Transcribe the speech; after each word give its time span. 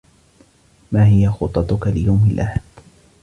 ماهي 0.91 1.29
خططك 1.31 1.87
ليوم 1.87 2.31
الأحد؟ 2.31 2.61